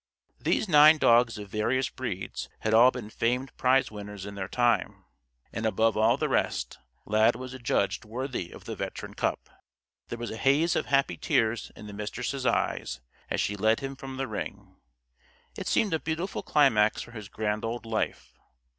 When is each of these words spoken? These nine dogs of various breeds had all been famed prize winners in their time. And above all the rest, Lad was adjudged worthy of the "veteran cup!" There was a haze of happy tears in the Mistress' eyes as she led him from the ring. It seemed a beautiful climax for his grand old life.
These 0.39 0.67
nine 0.67 0.97
dogs 0.97 1.37
of 1.37 1.49
various 1.49 1.87
breeds 1.89 2.49
had 2.61 2.73
all 2.73 2.89
been 2.89 3.11
famed 3.11 3.55
prize 3.55 3.91
winners 3.91 4.25
in 4.25 4.33
their 4.33 4.47
time. 4.47 5.05
And 5.53 5.63
above 5.63 5.95
all 5.95 6.17
the 6.17 6.27
rest, 6.27 6.79
Lad 7.05 7.35
was 7.35 7.53
adjudged 7.53 8.03
worthy 8.03 8.49
of 8.49 8.65
the 8.65 8.75
"veteran 8.75 9.13
cup!" 9.13 9.47
There 10.07 10.17
was 10.17 10.31
a 10.31 10.37
haze 10.37 10.75
of 10.75 10.87
happy 10.87 11.17
tears 11.17 11.71
in 11.75 11.85
the 11.85 11.93
Mistress' 11.93 12.47
eyes 12.47 12.99
as 13.29 13.39
she 13.39 13.55
led 13.55 13.81
him 13.81 13.95
from 13.95 14.17
the 14.17 14.27
ring. 14.27 14.77
It 15.55 15.67
seemed 15.67 15.93
a 15.93 15.99
beautiful 15.99 16.41
climax 16.41 17.03
for 17.03 17.11
his 17.11 17.29
grand 17.29 17.63
old 17.63 17.85
life. 17.85 18.33